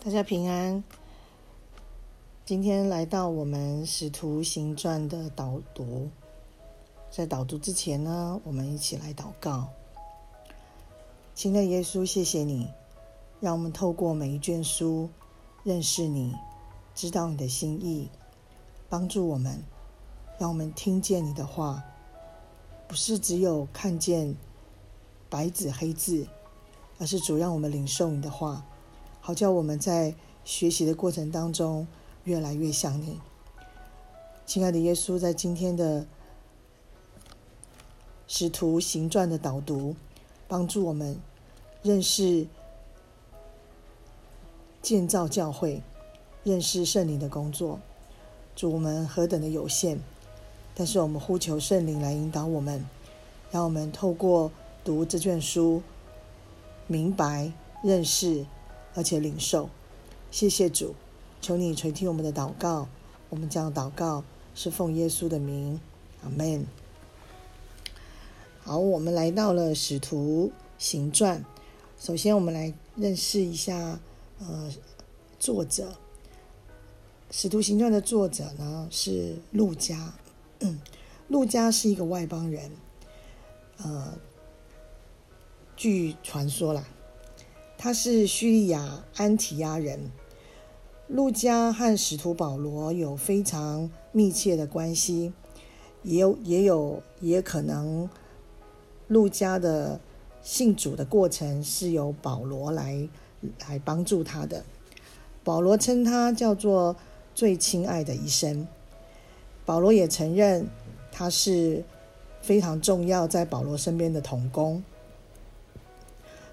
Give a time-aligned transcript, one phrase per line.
[0.00, 0.82] 大家平安。
[2.44, 6.08] 今天来到我们《使徒行传》的导读，
[7.10, 9.68] 在导读之前呢，我们一起来祷告。
[11.34, 12.68] 亲爱的耶稣，谢谢你，
[13.40, 15.10] 让我们透过每一卷书
[15.64, 16.32] 认识你，
[16.94, 18.08] 知道你的心意，
[18.88, 19.60] 帮助我们，
[20.38, 21.82] 让我们听见你的话，
[22.86, 24.32] 不是只有看见
[25.28, 26.24] 白纸黑字，
[26.98, 28.64] 而是主让我们领受你的话。
[29.28, 31.86] 好叫我们在学习的过程当中
[32.24, 33.20] 越来越像你，
[34.46, 36.06] 亲爱的耶稣，在今天的
[38.26, 39.94] 使徒行传的导读，
[40.48, 41.20] 帮助我们
[41.82, 42.46] 认识
[44.80, 45.82] 建造教会，
[46.42, 47.78] 认识圣灵的工作。
[48.56, 49.98] 主我们何等的有限，
[50.74, 52.82] 但是我们呼求圣灵来引导我们，
[53.50, 54.50] 让我们透过
[54.82, 55.82] 读这卷书，
[56.86, 57.52] 明白
[57.84, 58.46] 认识。
[58.94, 59.70] 而且领受，
[60.30, 60.94] 谢谢主，
[61.40, 62.88] 求你垂听我们的祷告。
[63.30, 65.80] 我们将祷告是奉耶稣的名，
[66.22, 66.66] 阿门。
[68.62, 71.40] 好，我们来到了《使徒行传》。
[71.98, 74.00] 首先，我们来认识一下，
[74.38, 74.72] 呃，
[75.38, 75.90] 作者
[77.30, 80.14] 《使徒行传》的作者呢是陆家。
[81.28, 82.70] 陆家是一个外邦人，
[83.76, 84.14] 呃，
[85.76, 86.84] 据传说啦。
[87.80, 90.10] 他是叙利亚安提亚人，
[91.06, 95.32] 路加和使徒保罗有非常密切的关系，
[96.02, 98.10] 也有也有也可能
[99.06, 100.00] 路加的
[100.42, 103.08] 信主的过程是由保罗来
[103.68, 104.64] 来帮助他的。
[105.44, 106.96] 保罗称他叫做
[107.32, 108.66] 最亲爱的医生，
[109.64, 110.66] 保罗也承认
[111.12, 111.84] 他是
[112.42, 114.82] 非常重要在保罗身边的童工。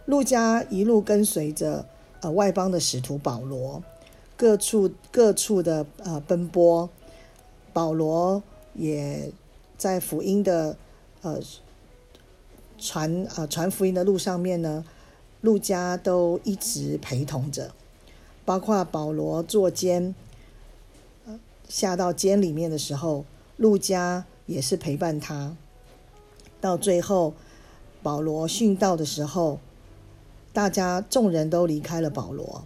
[0.05, 1.85] 路加一路跟随着
[2.21, 3.83] 呃外邦的使徒保罗，
[4.37, 6.87] 各处各处的呃奔波，
[7.73, 8.43] 保罗
[8.75, 9.31] 也
[9.77, 10.77] 在福音的
[11.23, 11.39] 呃
[12.77, 14.85] 传呃传福音的路上面呢，
[15.41, 17.71] 路加都一直陪同着，
[18.45, 20.13] 包括保罗坐监，
[21.67, 23.25] 下到监里面的时候，
[23.57, 25.57] 路加也是陪伴他，
[26.61, 27.33] 到最后
[28.03, 29.59] 保罗殉道的时候。
[30.55, 32.65] 大家众人都离开了保罗，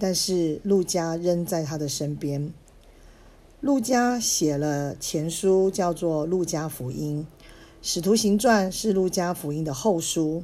[0.00, 2.52] 但是路加仍在他的身边。
[3.60, 7.24] 路加写了前书，叫做《路加福音》，
[7.82, 10.42] 《使徒行传》是路加福音的后书。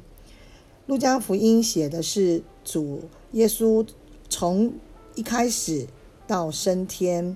[0.85, 3.01] 路加福音写的是主
[3.33, 3.85] 耶稣
[4.29, 4.73] 从
[5.15, 5.87] 一开始
[6.25, 7.35] 到升天，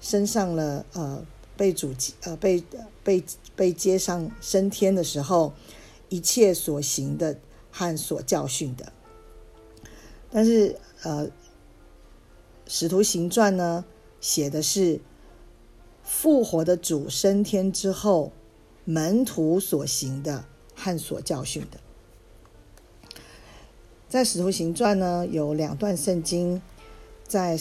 [0.00, 1.22] 升上了呃
[1.54, 1.92] 被主
[2.22, 2.64] 呃被
[3.04, 3.22] 被
[3.54, 5.52] 被接上升天的时候，
[6.08, 7.36] 一切所行的。
[7.78, 8.90] 和所教训的，
[10.30, 11.26] 但是呃，
[12.66, 13.84] 《使徒行传》呢，
[14.18, 14.98] 写的是
[16.02, 18.32] 复活的主升天之后，
[18.86, 21.78] 门徒所行的和所教训的。
[24.08, 26.62] 在《使徒行传》呢，有两段圣经，
[27.28, 27.58] 在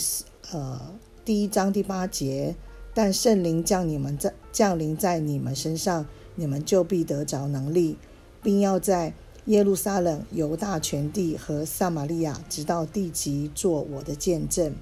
[0.53, 2.55] 呃第一章第八节，
[2.93, 6.05] 但圣灵降你们在降临在你们身上，
[6.35, 7.97] 你们就必得着能力，
[8.41, 9.13] 并要在。
[9.45, 14.73] 耶路撒冷、犹大全地和撒玛利亚，直到地极，做我的见证。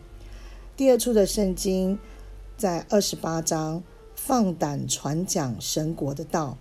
[0.77, 1.99] 第二处的圣经
[2.55, 3.83] 在二十八章，
[4.15, 6.57] 放胆传讲神国的道，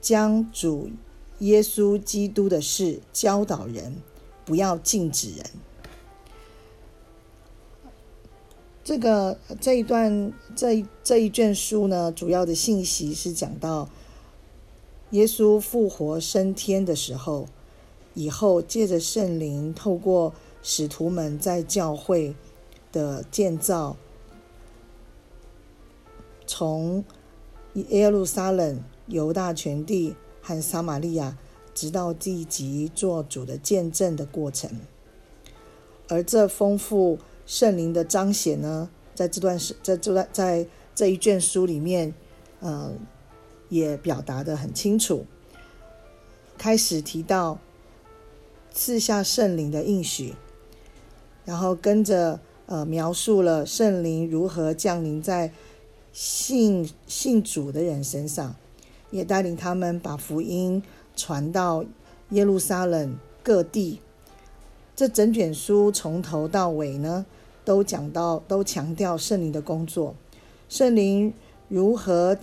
[0.00, 0.88] 将主
[1.40, 3.96] 耶稣基督的事教导人，
[4.44, 5.44] 不要禁止人。
[8.84, 13.88] 这个这一段这这一卷书呢，主要的信息是讲到。
[15.10, 17.46] 耶稣复活升天的时候，
[18.14, 20.32] 以后借着圣灵，透过
[20.62, 22.36] 使徒们在教会
[22.92, 23.96] 的建造，
[26.46, 27.04] 从
[27.74, 31.36] 耶路撒冷、犹大全地和撒玛利亚，
[31.74, 34.70] 直到地极做主的见证的过程。
[36.08, 40.64] 而这丰富圣灵的彰显呢，在这段是在这段在
[40.94, 42.14] 这一卷书里面，
[42.60, 42.96] 嗯。
[43.70, 45.24] 也表达的很清楚。
[46.58, 47.58] 开始提到
[48.70, 50.34] 赐下圣灵的应许，
[51.46, 55.50] 然后跟着呃描述了圣灵如何降临在
[56.12, 58.54] 信信主的人身上，
[59.10, 60.82] 也带领他们把福音
[61.16, 61.84] 传到
[62.30, 64.00] 耶路撒冷各地。
[64.94, 67.24] 这整卷书从头到尾呢，
[67.64, 70.14] 都讲到都强调圣灵的工作，
[70.68, 71.32] 圣灵
[71.68, 72.36] 如何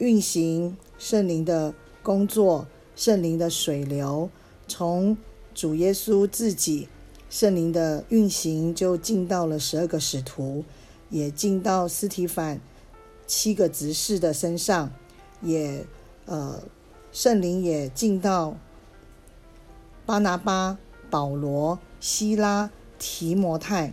[0.00, 2.66] 运行圣灵的工作，
[2.96, 4.30] 圣灵的水流
[4.66, 5.14] 从
[5.54, 6.88] 主耶稣自己
[7.28, 10.64] 圣灵的运行就进到了十二个使徒，
[11.10, 12.58] 也进到斯提凡
[13.26, 14.90] 七个执事的身上，
[15.42, 15.84] 也
[16.24, 16.62] 呃，
[17.12, 18.56] 圣灵也进到
[20.06, 20.78] 巴拿巴、
[21.10, 23.92] 保罗、希拉、提摩太，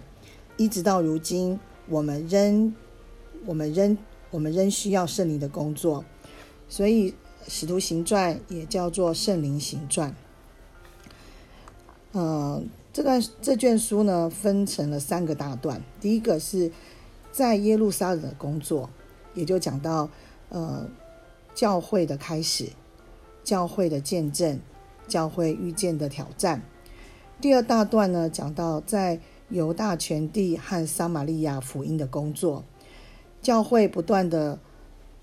[0.56, 1.60] 一直到如今，
[1.90, 2.74] 我们仍
[3.46, 3.98] 我们仍
[4.32, 6.04] 我们仍需要圣灵的工作，
[6.70, 7.14] 所以
[7.48, 10.16] 使徒行传也叫做圣灵行传。
[12.14, 12.70] 嗯。
[12.94, 15.84] 这段这卷书呢，分成了三个大段。
[16.02, 16.72] 第一个是
[17.32, 18.90] 在耶路撒冷的工作，
[19.36, 20.10] 也就讲到
[20.50, 20.90] 呃
[21.54, 22.70] 教会的开始、
[23.44, 24.60] 教会的见证、
[25.08, 26.64] 教会遇见的挑战。
[27.40, 29.20] 第二大段呢，讲到在
[29.50, 32.64] 犹大全地和撒玛利亚福音的工作，
[33.42, 34.60] 教会不断的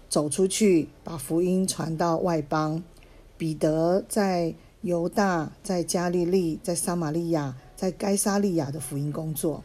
[0.08, 2.82] 走出去，把福音传到外邦。
[3.36, 7.56] 彼得在犹大、在加利利、在撒玛利亚。
[7.76, 9.62] 在该沙利亚的福音工作，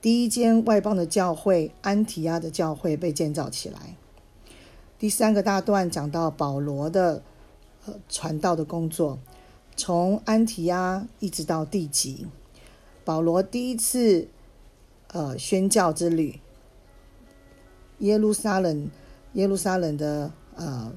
[0.00, 3.96] 第一间外邦的教会安提亚的教会被建造起来。
[4.96, 7.22] 第三个大段讲到保罗的
[7.84, 9.18] 呃传道的工作，
[9.76, 12.28] 从安提亚一直到地极。
[13.04, 14.28] 保罗第一次
[15.08, 16.40] 呃宣教之旅，
[18.02, 18.90] 耶路撒冷
[19.34, 20.92] 耶路撒冷的呃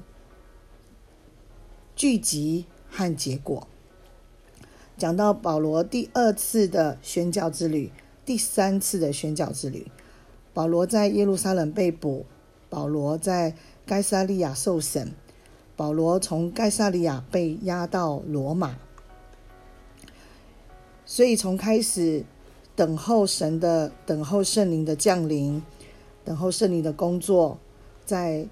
[1.94, 3.66] 聚集和结果。
[4.98, 7.92] 讲到保罗第二次的宣教之旅，
[8.24, 9.86] 第三次的宣教之旅，
[10.52, 12.26] 保罗在耶路撒冷被捕，
[12.68, 13.54] 保罗在
[13.84, 15.12] 该萨利亚受审，
[15.76, 18.78] 保罗从该萨利亚被押到罗马，
[21.04, 22.24] 所以从开始
[22.74, 25.62] 等候神的、等候圣灵的降临、
[26.26, 27.56] 等候圣灵的工作，
[28.04, 28.46] 在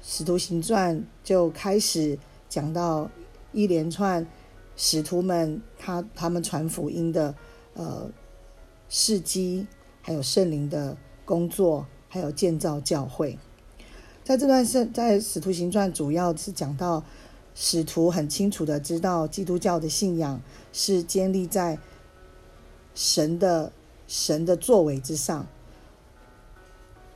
[0.00, 2.16] 使徒行传就开始
[2.48, 3.10] 讲到
[3.52, 4.26] 一连串。
[4.76, 7.32] 使徒们，他他们传福音的，
[7.74, 8.10] 呃，
[8.88, 9.68] 事迹，
[10.02, 13.38] 还有圣灵的工作，还有建造教会。
[14.24, 17.04] 在这段圣在使徒行传，主要是讲到
[17.54, 20.40] 使徒很清楚的知道，基督教的信仰
[20.72, 21.78] 是建立在
[22.96, 23.70] 神的
[24.08, 25.46] 神的作为之上。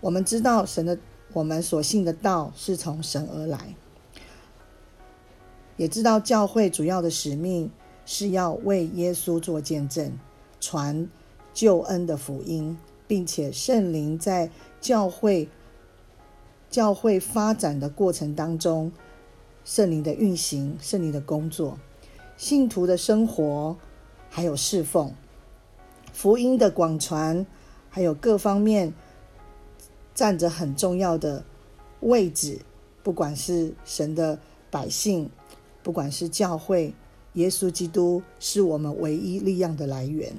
[0.01, 0.99] 我们知道神的，
[1.33, 3.75] 我们所信的道是从神而来。
[5.77, 7.71] 也知道教会主要的使命
[8.05, 10.19] 是要为耶稣做见证，
[10.61, 11.09] 传
[11.53, 14.51] 救恩的福音，并且圣灵在
[14.81, 15.49] 教会
[16.69, 18.93] 教会发展的过程当中，
[19.65, 21.79] 圣灵的运行、圣灵的工作、
[22.37, 23.77] 信徒的生活，
[24.29, 25.13] 还有侍奉、
[26.13, 27.47] 福音的广传，
[27.89, 28.93] 还有各方面
[30.19, 31.45] 占着很重要的
[32.01, 32.59] 位置，
[33.05, 34.37] 不管是神的
[34.69, 35.31] 百姓。
[35.81, 36.93] 不管是教会，
[37.35, 40.35] 耶稣基督是我们唯一力量的来源。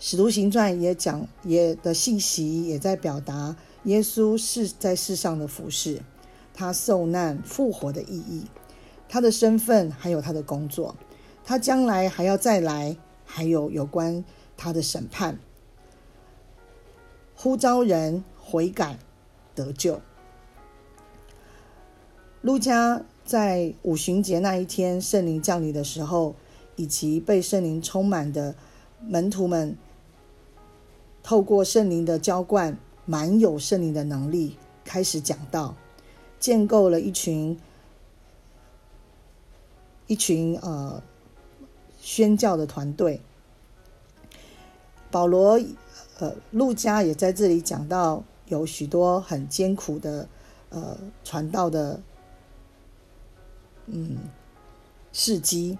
[0.00, 3.54] 使徒行传也讲，也的信息也在表达
[3.84, 6.02] 耶稣是在世上的服饰，
[6.52, 8.46] 他受难复活的意义，
[9.08, 10.96] 他的身份还有他的工作，
[11.44, 14.24] 他将来还要再来，还有有关
[14.56, 15.38] 他的审判，
[17.40, 18.98] 呼召人悔改
[19.54, 20.00] 得救。
[22.42, 23.04] 路加。
[23.24, 26.34] 在五旬节那一天，圣灵降临的时候，
[26.76, 28.54] 以及被圣灵充满的
[29.06, 29.76] 门徒们，
[31.22, 35.76] 透过圣灵的浇灌，满有圣灵的能力，开始讲道，
[36.40, 37.60] 建构了一群
[40.06, 41.02] 一群呃
[42.00, 43.20] 宣教的团队。
[45.10, 45.60] 保罗
[46.18, 50.28] 呃陆家也在这里讲到，有许多很艰苦的
[50.68, 52.00] 呃传道的。
[53.90, 54.18] 嗯，
[55.14, 55.78] 事迹，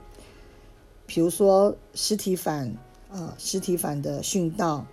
[1.06, 2.74] 比如说尸体反
[3.10, 4.86] 啊，尸体反的殉道，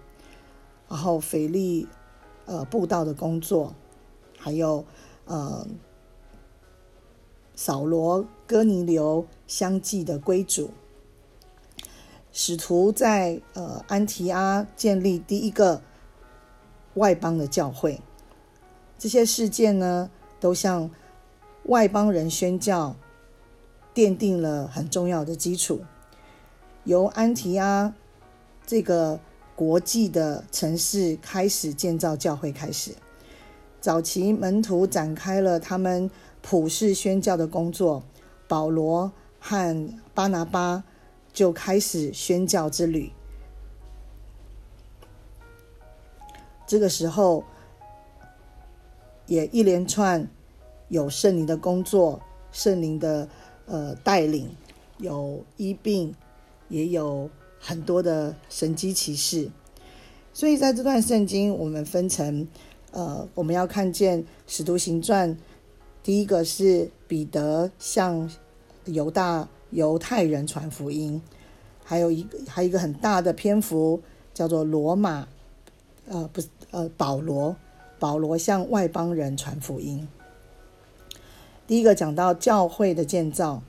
[0.90, 1.88] 然后腓力
[2.46, 3.74] 呃布道的工作，
[4.38, 4.84] 还有
[5.24, 5.66] 呃
[7.56, 10.72] 扫罗哥尼流相继的归主，
[12.38, 15.82] 使徒在呃安提阿建立第一个
[16.96, 18.02] 外邦的教会，
[19.00, 20.10] 这些事件呢，
[20.42, 20.92] 都向
[21.64, 22.96] 外邦人宣教。
[23.94, 25.80] 奠定了很重要的基础。
[26.84, 27.94] 由安提阿
[28.68, 29.22] 这个
[29.56, 32.92] 国际的城市开始建造教会，开始
[33.80, 36.12] 早期门徒展开了他们
[36.42, 38.04] 普世宣教的工作。
[38.50, 40.84] 保罗和巴拿巴
[41.36, 43.12] 就开始宣教之旅。
[46.66, 47.44] 这个时候，
[49.28, 50.28] 也一连串
[50.88, 52.20] 有圣灵的工作，
[52.52, 53.30] 圣灵的。
[53.68, 54.56] 呃，带领
[55.00, 56.14] 有医病，
[56.70, 57.28] 也有
[57.60, 59.50] 很多的神机骑士。
[60.34, 62.48] 所以在这段圣经，我们分成
[62.92, 65.36] 呃，我们要看见使徒行传，
[66.04, 68.30] 第一个是彼得向
[68.86, 71.22] 犹大犹太人传福音，
[71.84, 74.02] 还有一个还有一个很大的篇幅
[74.34, 75.28] 叫做罗马，
[76.08, 77.58] 呃，不是呃，保罗
[78.00, 80.08] 保罗向外邦人传福音。
[81.68, 83.62] 第一个讲到教会的建造，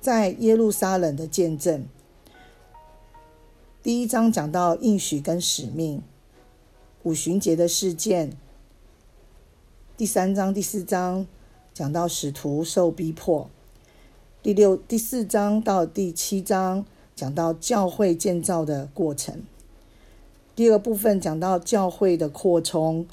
[0.00, 1.84] 在耶路撒冷的见证。
[3.82, 6.02] 第一章讲到应许跟使命，
[7.02, 8.36] 五旬节的事件。
[9.96, 11.26] 第三章、第四章
[11.74, 13.50] 讲到使徒受逼迫。
[14.42, 19.42] 第六、第四章到第七章讲到教会建造的过程。
[20.56, 23.06] 第二部分讲到教会的扩充，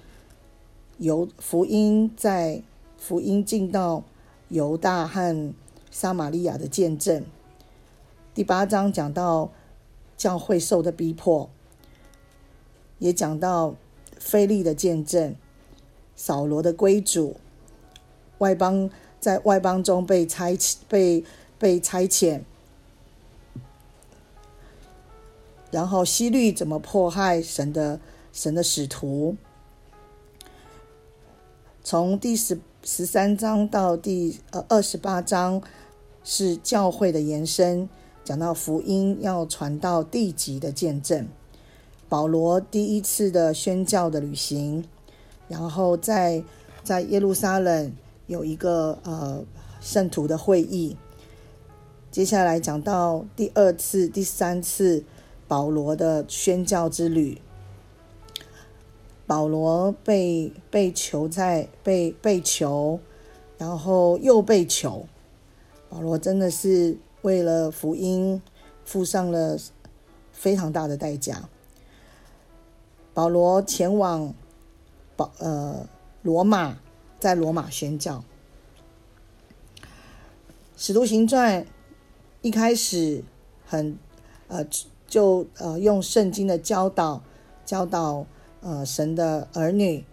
[0.98, 2.62] 由福音在
[2.98, 4.04] 福音进到。
[4.50, 5.54] 犹大和
[5.92, 7.26] 撒玛利亚的见证。
[8.34, 9.52] 第八章讲到
[10.16, 11.50] 教会受的逼迫，
[13.00, 13.76] 也讲到
[14.18, 15.36] 菲利的见证，
[16.16, 17.36] 扫罗的归主，
[18.38, 20.58] 外邦在外邦中被差
[20.88, 21.24] 被
[21.58, 22.42] 被差遣，
[25.72, 28.00] 然后西律怎么迫害神的
[28.32, 29.36] 神的使徒，
[31.84, 32.60] 从第十。
[32.84, 35.62] 十三章到第呃二十八章
[36.24, 37.90] 是教会的延伸，
[38.24, 41.28] 讲到福音要传到地级的见证，
[42.08, 44.86] 保罗第一次的宣教的旅行，
[45.50, 46.42] 然后在
[46.82, 47.92] 在耶路撒冷
[48.28, 49.44] 有一个呃
[49.82, 50.96] 圣徒的会议，
[52.12, 55.04] 接下来讲到第二次、第三次
[55.48, 57.42] 保罗的宣教之旅。
[59.26, 63.00] 保罗被被囚在被被囚，
[63.58, 65.06] 然后又被囚。
[65.90, 68.42] 保罗真的是为了福音
[68.86, 69.58] 付上了
[70.32, 71.50] 非常大的代价。
[73.14, 74.34] 保罗前往
[75.18, 75.86] 保呃
[76.22, 76.78] 罗马，
[77.20, 78.24] 在罗马宣教。
[80.76, 81.66] 使徒行传
[82.42, 83.24] 一开始
[83.66, 83.98] 很
[84.48, 84.66] 呃
[85.08, 87.22] 就呃用圣经的教导
[87.66, 88.26] 教导。
[88.60, 90.04] 呃，神的儿女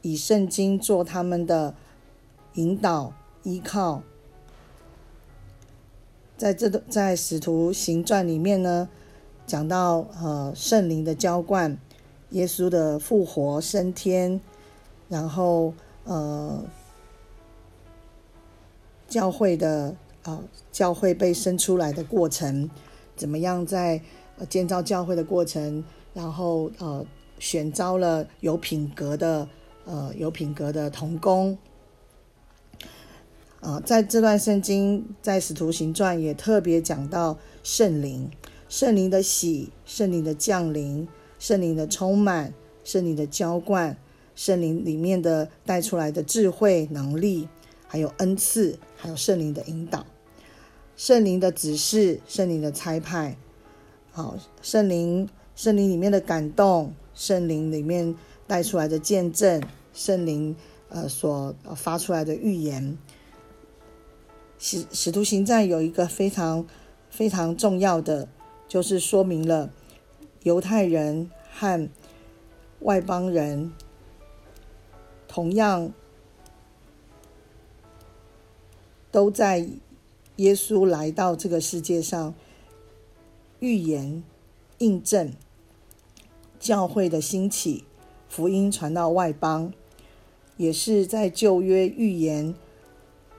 [0.00, 1.74] 以圣经做他们的
[2.54, 4.02] 引导依靠，
[6.38, 8.88] 在这个在使徒行传里面呢，
[9.48, 11.76] 讲到呃圣灵的浇灌，
[12.30, 14.40] 耶稣的复活升天，
[15.08, 15.74] 然后
[16.06, 16.64] 呃
[19.06, 22.70] 教会的啊教会被生出来的过程，
[23.14, 24.00] 怎么样在
[24.48, 25.84] 建造教会的过程，
[26.14, 27.04] 然后呃。
[27.38, 29.46] 选招了有品格的，
[29.84, 31.58] 呃，有品格的童工。
[33.60, 38.30] 啊，在这段圣经，在使徒行传也特别讲到圣灵，
[38.70, 41.06] 圣灵的喜，圣灵的降临，
[41.38, 43.98] 圣灵的充满，圣灵的浇灌，
[44.36, 47.48] 圣灵里面的带出来的智慧能力，
[47.88, 50.06] 还有恩赐，还有圣灵的引导，
[50.96, 53.36] 圣灵的指示，圣灵的差派，
[54.12, 56.92] 好，圣灵，圣灵里面的感动。
[57.14, 58.14] 圣灵里面
[58.46, 59.62] 带出来的见证，
[59.94, 60.54] 圣灵
[60.90, 62.98] 呃所发出来的预言，
[64.58, 66.66] 使使徒行传有一个非常
[67.08, 68.28] 非常重要的，
[68.68, 69.70] 就是说明了
[70.42, 71.88] 犹太人和
[72.80, 73.72] 外邦人
[75.36, 75.92] 同样
[79.10, 79.68] 都在
[80.36, 82.34] 耶稣来到这个世界上
[83.60, 84.24] 预言
[84.78, 85.34] 印证。
[86.58, 87.84] 教会的兴起，
[88.30, 89.74] 福音传到外邦，
[90.56, 92.54] 也是在旧约预言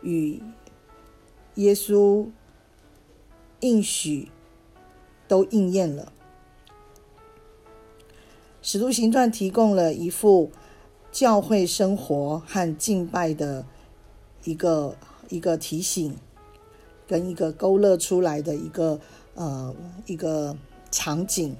[0.04, 0.40] 与
[1.56, 2.28] 耶稣
[3.62, 4.30] 应许
[5.28, 6.14] 都应验了。
[8.62, 10.52] 使徒行传提供了一幅
[11.18, 13.66] 教会生活和敬拜的
[14.44, 14.96] 一个
[15.30, 16.16] 一个提醒，
[17.08, 19.00] 跟一个勾勒出来的一个
[19.34, 20.56] 呃一个
[20.92, 21.58] 场景。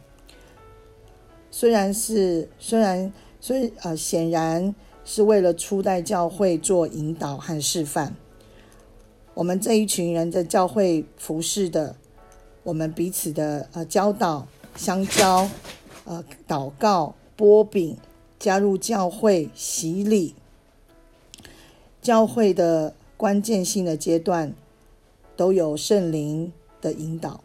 [1.50, 3.12] 虽然是虽然
[3.42, 8.16] 虽呃，显然是为了初代教会做引导和示范。
[9.34, 11.96] 我们这一群人在教会服侍的，
[12.62, 15.50] 我们彼此的呃教导、相交、
[16.06, 17.98] 呃祷告、波饼、
[18.40, 20.36] 加入教会、洗礼，
[22.02, 24.54] 教会的关键性的阶段
[25.36, 27.42] 都有圣灵的引导。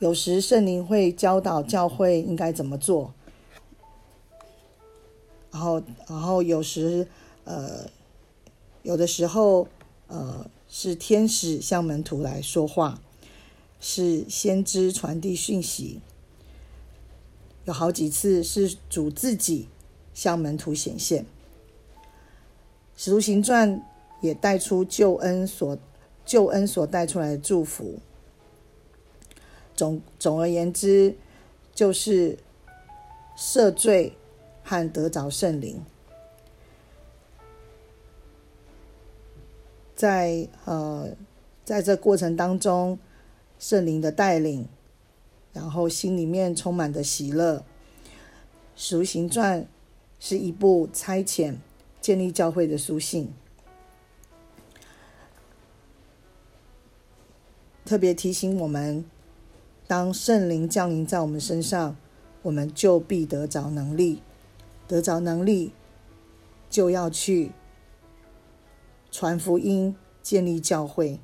[0.00, 3.14] 有时圣灵会教导教会应该怎么做，
[5.52, 7.06] 然后，然后有时，
[7.44, 7.88] 呃，
[8.82, 9.68] 有的时候，
[10.08, 13.00] 呃，是天使向门徒来说话，
[13.78, 16.00] 是先知传递讯息，
[17.64, 19.68] 有好几次是主自己
[20.12, 21.24] 向门徒显现。
[22.96, 23.82] 使徒行传
[24.20, 25.78] 也带出救恩所
[26.24, 27.98] 救恩所带出来的祝福。
[29.74, 31.16] 总总而言之，
[31.74, 32.38] 就是
[33.36, 34.12] 赦罪
[34.62, 35.82] 和得着圣灵。
[39.96, 41.08] 在呃，
[41.64, 42.98] 在这过程当中，
[43.58, 44.68] 圣灵的带领，
[45.52, 47.58] 然后心里面充满的喜乐。
[48.74, 49.62] 《使徒行传》
[50.18, 51.56] 是一部差遣
[52.00, 53.32] 建立教会的书信，
[57.84, 59.04] 特别提醒我们：
[59.86, 61.96] 当圣灵降临在我们身上，
[62.42, 64.22] 我们就必得着能力，
[64.88, 65.72] 得着能力，
[66.70, 67.52] 就要去。
[69.10, 71.20] 传福音，建立教会，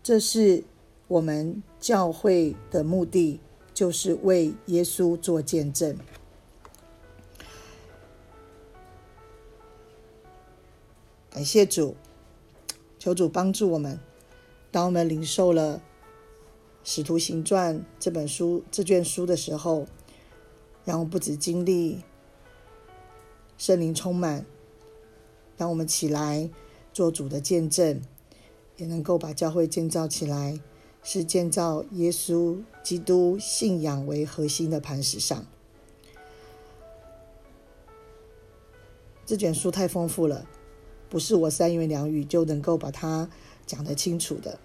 [0.00, 0.62] 这是
[1.08, 3.40] 我们教会的目的，
[3.74, 5.96] 就是为耶稣做见证。
[11.30, 11.96] 感谢主，
[12.98, 13.98] 求主帮助我们。
[14.70, 15.78] 当我们领受了
[16.84, 19.86] 《使徒行传》这本书、这卷书的时候，
[20.84, 22.02] 让我们不止经历
[23.56, 24.44] 圣灵充满，
[25.56, 26.48] 让我们起来。
[26.90, 28.00] 做主的见证，
[28.76, 30.58] 也能够把教会建造起来，
[31.10, 35.46] 是建造耶稣基督信仰为核心的磐石上。
[39.24, 40.46] 这卷书太丰富了，
[41.08, 43.26] 不是我三言两语就能够把它
[43.64, 44.58] 讲得清楚的。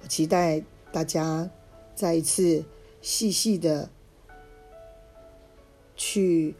[0.00, 1.50] 我期待大家
[1.96, 2.64] 再一次
[3.02, 3.90] 细细的
[5.96, 6.54] 去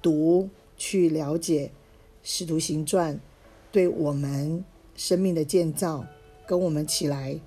[0.00, 1.66] 读，去了解。
[2.22, 3.16] 《使徒行传》
[3.72, 6.06] 对我们生命的建造，
[6.46, 7.38] 跟我们起来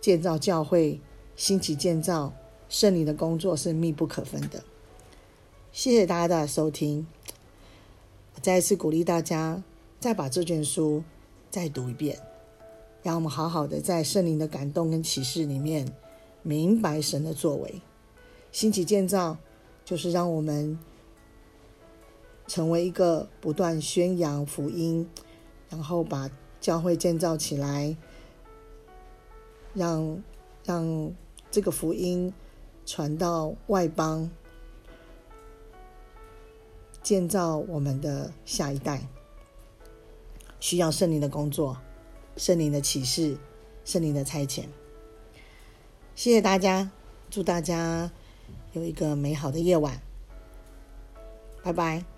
[0.00, 1.00] 建造教会、
[1.36, 2.32] 兴起建造
[2.68, 4.62] 圣灵的工作是密不可分的。
[5.72, 7.06] 谢谢大家的收听，
[8.40, 9.62] 再一次鼓励大家，
[10.00, 11.02] 再把这卷书
[11.50, 12.18] 再读一遍，
[13.02, 15.92] 让我们好好的在圣灵的感动跟启示里面
[16.42, 17.80] 明白神的作为。
[18.52, 19.36] 兴起建造
[19.84, 20.78] 就是让我们。
[22.48, 25.10] 成为一个不断宣扬福音，
[25.68, 26.30] 然后把
[26.60, 27.96] 教会建造起来，
[29.76, 30.22] 让
[30.64, 31.12] 让
[31.50, 32.32] 这个福音
[32.84, 34.28] 传到外邦，
[37.02, 39.06] 建造我们的下一代，
[40.58, 41.76] 需要圣灵的工作，
[42.36, 43.36] 圣灵的启示，
[43.84, 44.64] 圣灵的差遣。
[46.14, 46.90] 谢谢大家，
[47.30, 48.10] 祝大家
[48.72, 50.00] 有一个美好的夜晚，
[51.62, 52.15] 拜拜。